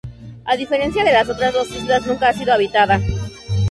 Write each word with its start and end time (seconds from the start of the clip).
A 0.45 0.55
diferencia 0.57 1.03
de 1.03 1.13
las 1.13 1.29
otras 1.29 1.53
dos 1.53 1.69
islas, 1.69 2.07
nunca 2.07 2.29
ha 2.29 2.33
sido 2.33 2.51
habitada. 2.51 2.99